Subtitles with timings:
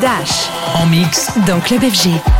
[0.00, 0.48] Dash.
[0.74, 1.30] En mix.
[1.46, 2.39] Dans Club FG.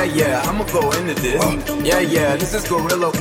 [0.00, 1.44] Yeah, yeah, I'ma go into this.
[1.84, 3.12] Yeah, yeah, this is Gorilla.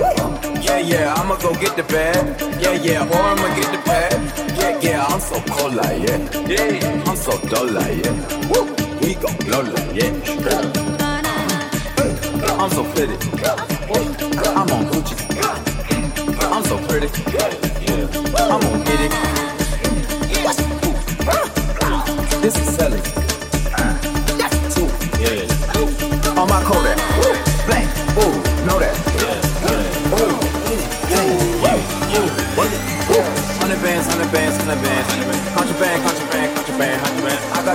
[0.62, 2.40] Yeah, yeah, I'ma go get the bag.
[2.62, 4.14] Yeah, yeah, or I'ma get the pad.
[4.58, 6.48] Yeah, yeah, I'm so cold like yeah.
[6.48, 8.48] Yeah, I'm so dull like yeah.
[8.48, 8.64] Woo,
[9.02, 10.14] we gon' blow like yeah.
[12.58, 13.16] I'm so pretty.
[14.56, 15.16] I'm on Gucci.
[16.40, 17.10] I'm so pretty.
[17.34, 17.58] Yeah,
[18.40, 19.49] I'm on get it.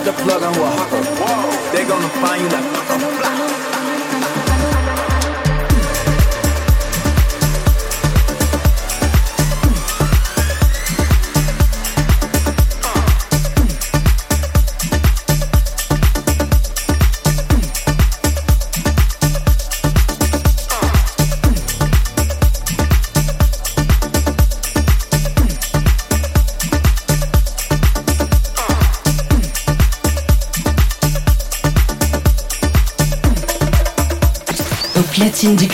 [0.04, 1.73] the plug on who a.
[1.73, 2.64] They gonna find you like.
[2.90, 3.43] a fly.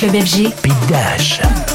[0.01, 0.63] Club FG.
[0.63, 1.70] Big Dash.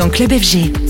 [0.00, 0.89] Dans Club FG.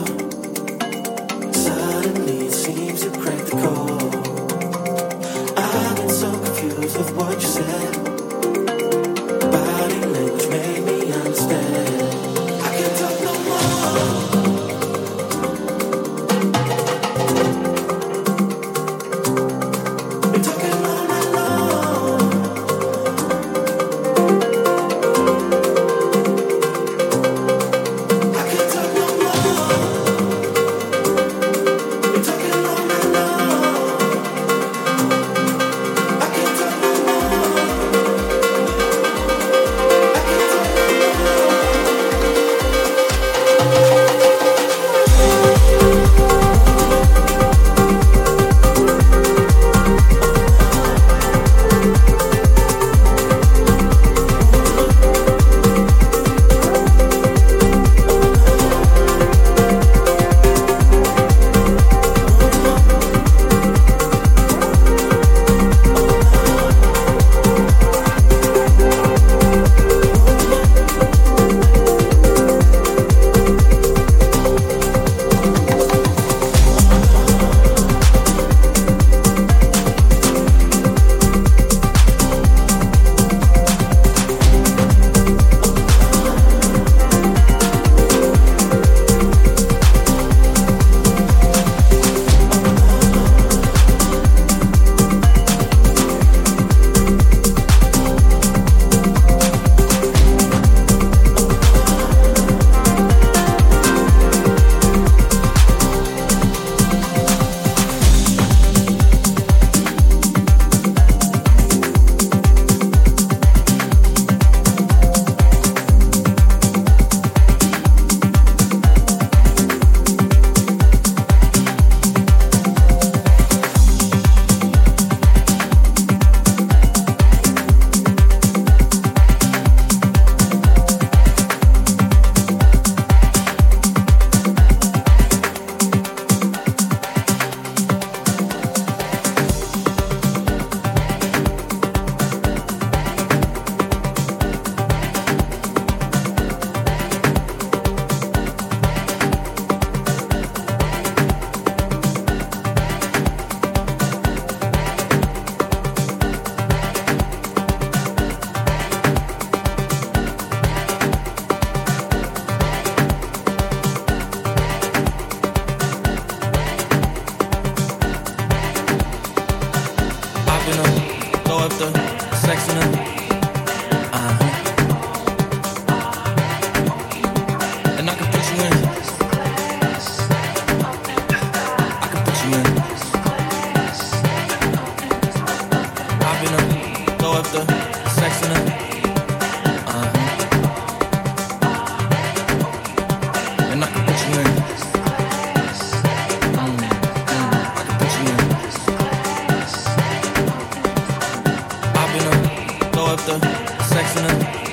[204.21, 204.70] listening.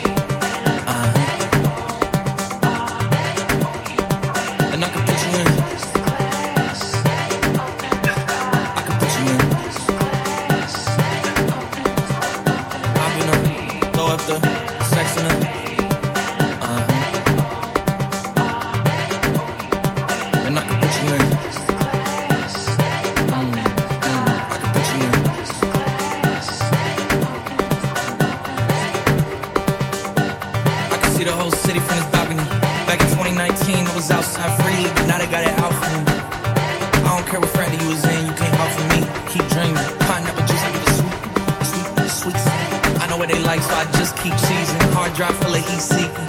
[45.18, 46.22] drop full of heat seeker.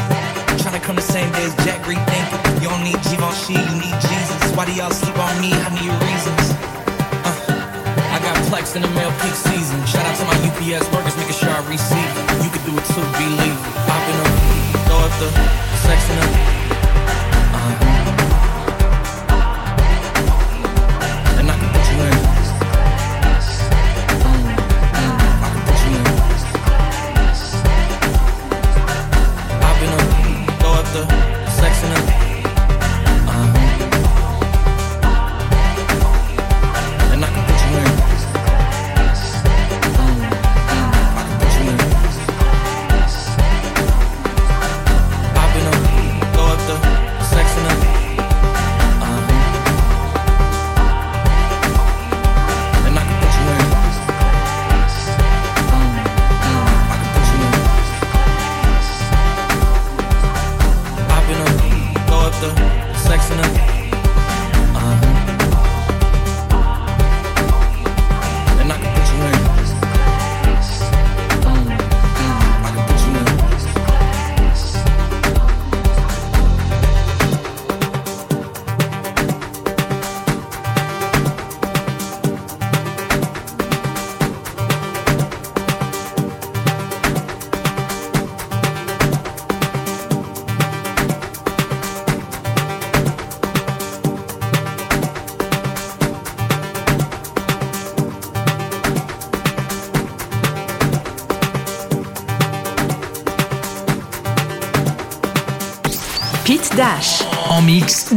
[0.57, 2.41] Tryna come the same day as Jack rethinking.
[2.57, 4.41] You don't need Givenchy, you need Jesus.
[4.57, 5.53] Why do y'all sleep on me?
[5.53, 6.57] I need reasons.
[7.21, 9.77] Uh, I got plex in the mail peak season.
[9.85, 12.09] Shout out to my UPS workers, making sure I receive.
[12.41, 13.57] You can do it too, believe.
[13.85, 14.33] Popping up,
[14.89, 15.29] throw up the
[15.85, 16.68] sex in the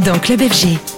[0.04, 0.91] dans Club FG.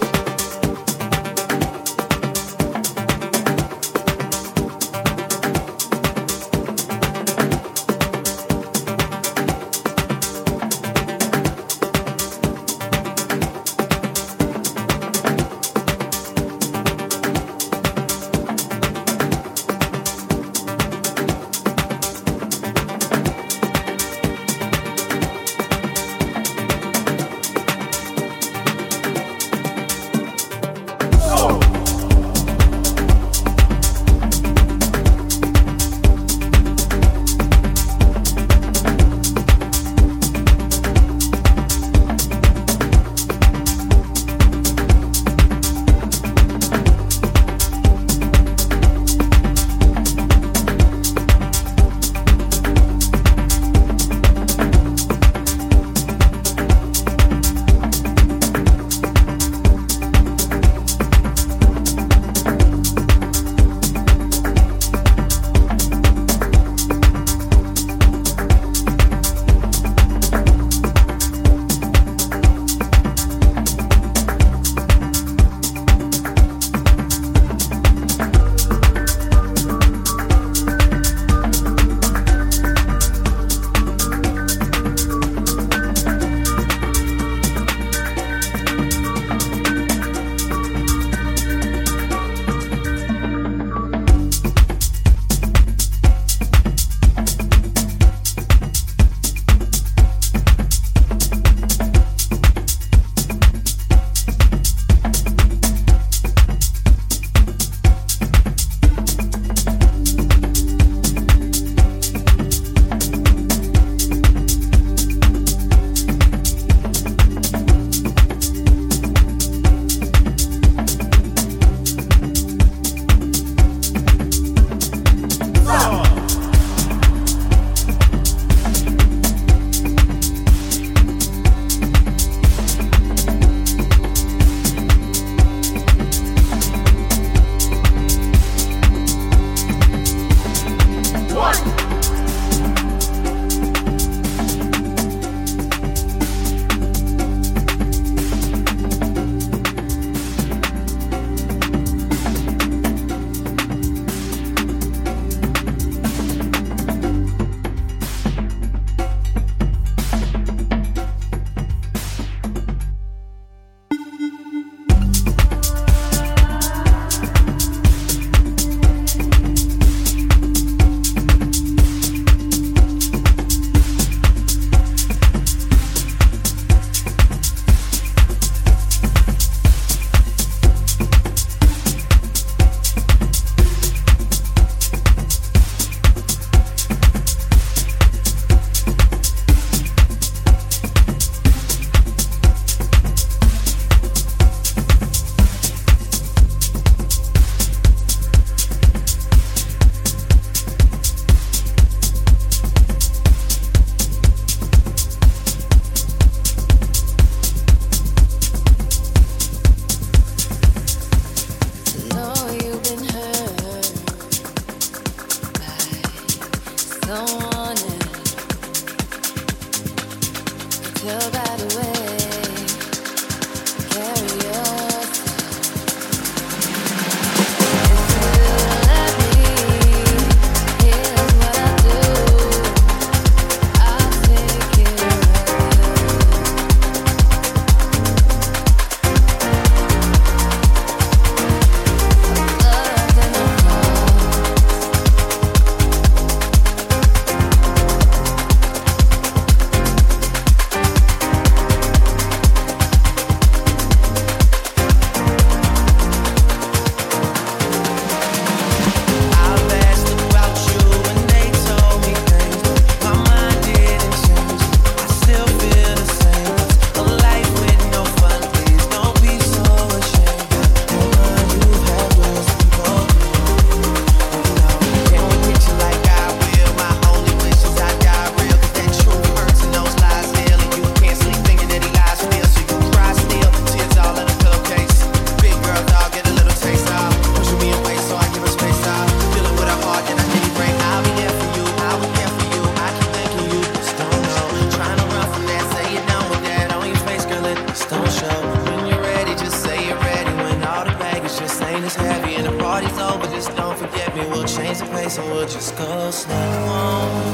[305.05, 307.34] Pace and we'll just go slow.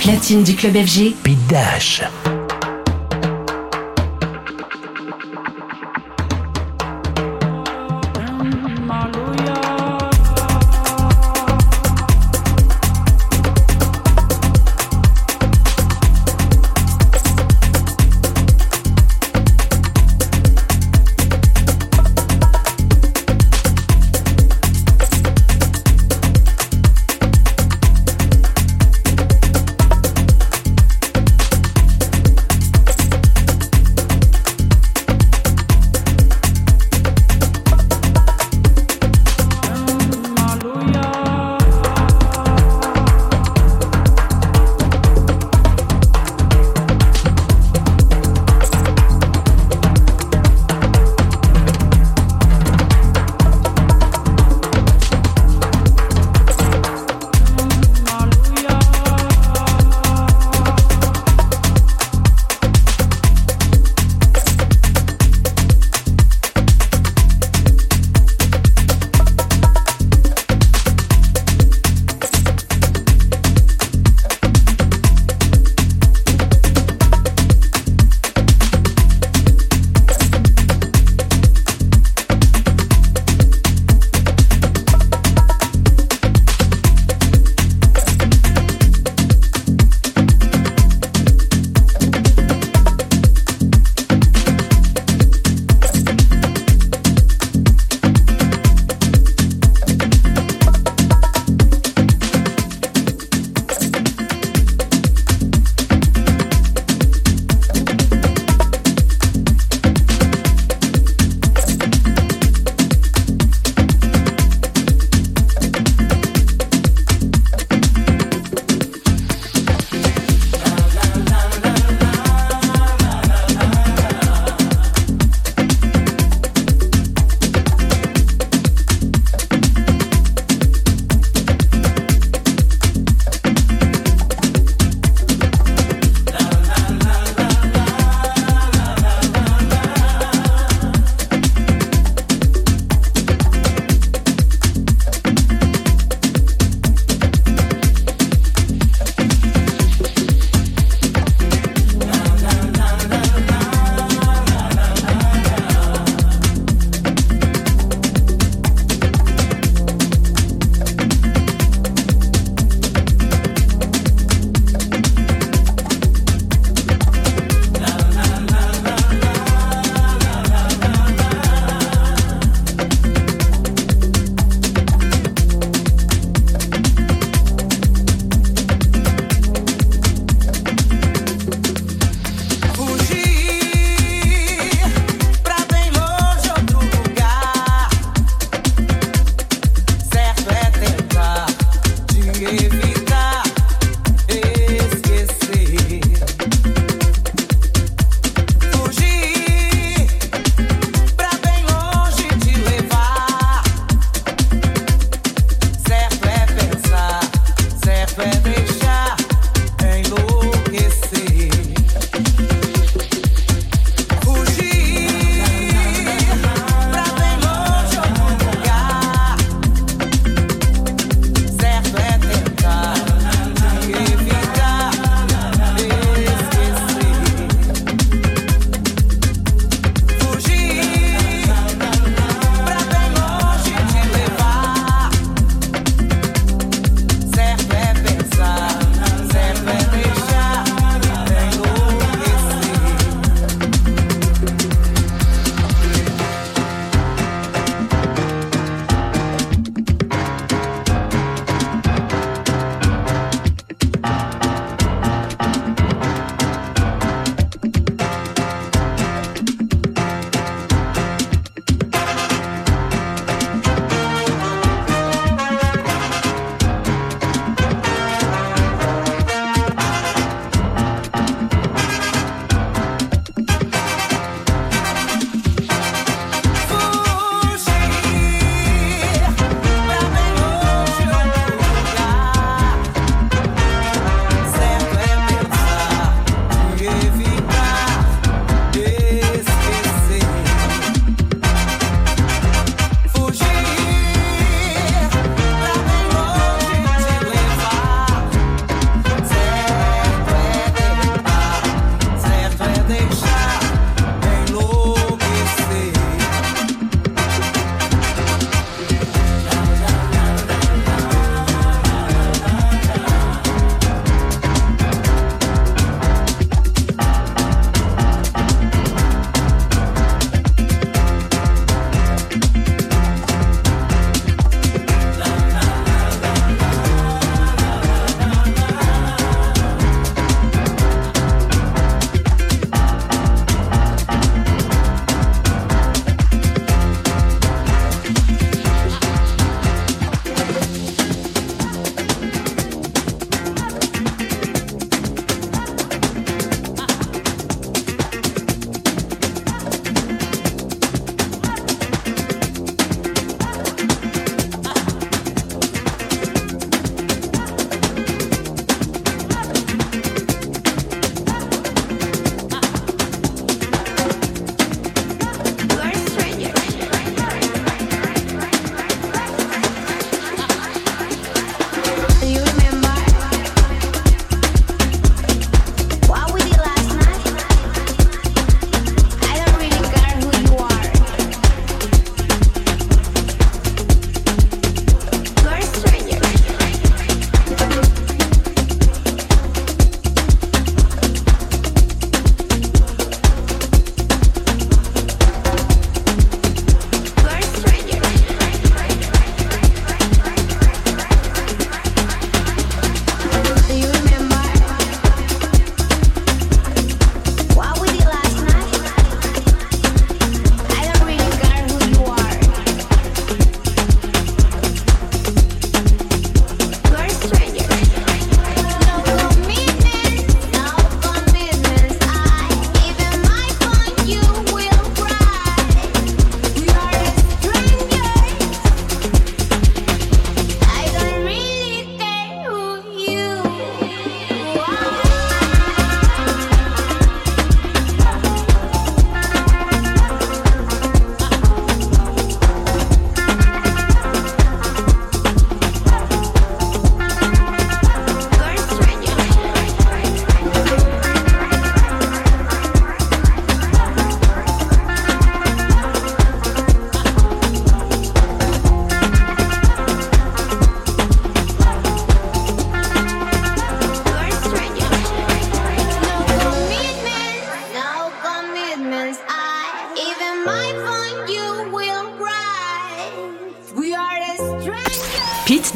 [0.00, 1.14] platine du club FG.
[1.22, 2.19] Pete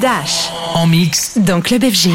[0.05, 0.51] Dash.
[0.75, 2.11] En mix dans Club FG.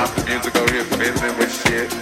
[0.00, 1.92] Here with shit.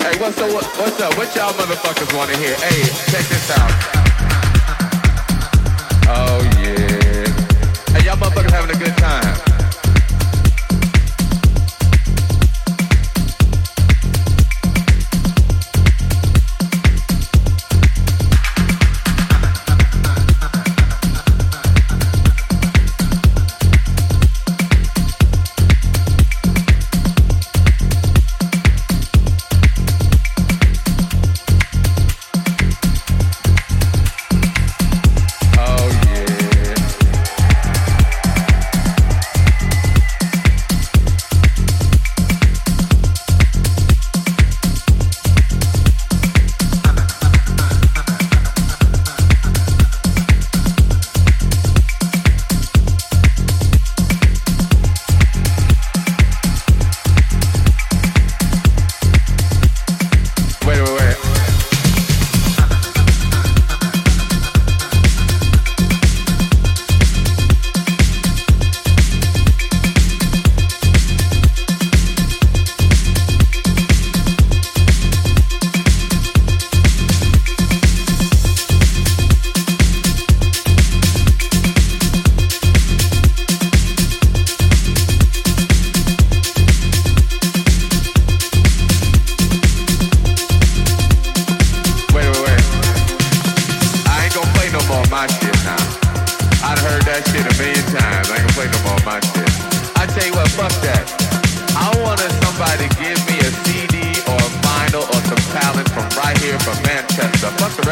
[0.00, 0.50] Hey, what's up?
[0.50, 1.18] What's up?
[1.18, 2.54] What y'all motherfuckers want to hear?
[2.54, 4.11] Hey, check this out.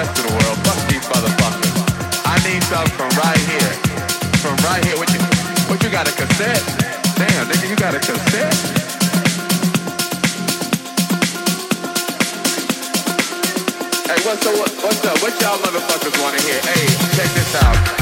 [0.01, 0.57] rest of the world.
[0.64, 1.76] Fuck these motherfuckers.
[2.24, 3.72] I need something from right here.
[4.40, 4.96] From right here.
[4.96, 5.20] What you,
[5.68, 6.64] what you got a cassette?
[7.20, 8.57] Damn, nigga, you got a cassette?
[14.09, 14.57] Hey, what's up?
[14.84, 15.20] What's up?
[15.20, 16.61] What y'all motherfuckers want to hear?
[16.64, 16.86] Hey,
[17.16, 17.99] check this out.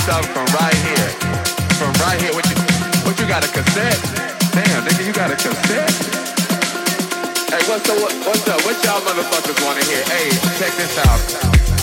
[0.00, 1.08] yourself from right here.
[1.76, 2.32] From right here.
[2.32, 2.56] What you
[3.04, 4.00] what you got a cassette?
[4.52, 5.92] Damn, nigga, you got a cassette?
[7.50, 8.00] Hey, what's up?
[8.00, 8.64] What, what's up?
[8.64, 10.02] What y'all motherfuckers wanna hear?
[10.04, 11.79] Hey, check this out.